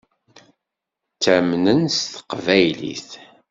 Ttamnen 1.13 1.81
s 1.97 1.97
teqbaylit. 2.13 3.09